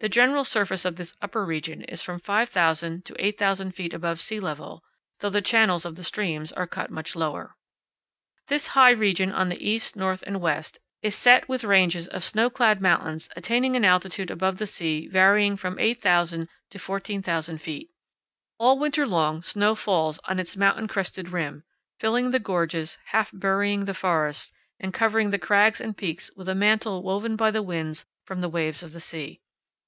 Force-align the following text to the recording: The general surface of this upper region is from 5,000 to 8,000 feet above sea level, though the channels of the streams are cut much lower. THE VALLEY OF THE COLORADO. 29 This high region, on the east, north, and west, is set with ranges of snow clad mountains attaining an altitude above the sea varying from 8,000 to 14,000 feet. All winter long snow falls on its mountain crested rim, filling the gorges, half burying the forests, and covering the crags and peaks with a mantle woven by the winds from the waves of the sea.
The 0.00 0.08
general 0.10 0.44
surface 0.44 0.84
of 0.84 0.96
this 0.96 1.16
upper 1.22 1.46
region 1.46 1.80
is 1.84 2.02
from 2.02 2.20
5,000 2.20 3.06
to 3.06 3.14
8,000 3.18 3.72
feet 3.72 3.94
above 3.94 4.20
sea 4.20 4.38
level, 4.38 4.84
though 5.20 5.30
the 5.30 5.40
channels 5.40 5.86
of 5.86 5.96
the 5.96 6.02
streams 6.02 6.52
are 6.52 6.66
cut 6.66 6.90
much 6.90 7.16
lower. 7.16 7.54
THE 8.48 8.58
VALLEY 8.58 8.60
OF 8.60 8.62
THE 8.64 8.68
COLORADO. 8.68 8.94
29 8.98 9.14
This 9.14 9.22
high 9.24 9.24
region, 9.24 9.32
on 9.32 9.48
the 9.48 9.66
east, 9.66 9.96
north, 9.96 10.22
and 10.26 10.42
west, 10.42 10.78
is 11.00 11.14
set 11.14 11.48
with 11.48 11.64
ranges 11.64 12.06
of 12.08 12.22
snow 12.22 12.50
clad 12.50 12.82
mountains 12.82 13.30
attaining 13.34 13.76
an 13.76 13.84
altitude 13.86 14.30
above 14.30 14.58
the 14.58 14.66
sea 14.66 15.06
varying 15.08 15.56
from 15.56 15.78
8,000 15.78 16.48
to 16.68 16.78
14,000 16.78 17.56
feet. 17.58 17.90
All 18.58 18.78
winter 18.78 19.06
long 19.06 19.40
snow 19.40 19.74
falls 19.74 20.20
on 20.26 20.38
its 20.38 20.54
mountain 20.54 20.86
crested 20.86 21.30
rim, 21.30 21.64
filling 21.98 22.30
the 22.30 22.38
gorges, 22.38 22.98
half 23.06 23.30
burying 23.32 23.86
the 23.86 23.94
forests, 23.94 24.52
and 24.78 24.92
covering 24.92 25.30
the 25.30 25.38
crags 25.38 25.80
and 25.80 25.96
peaks 25.96 26.30
with 26.36 26.50
a 26.50 26.54
mantle 26.54 27.02
woven 27.02 27.36
by 27.36 27.50
the 27.50 27.62
winds 27.62 28.04
from 28.26 28.42
the 28.42 28.50
waves 28.50 28.82
of 28.82 28.92
the 28.92 29.00
sea. 29.00 29.40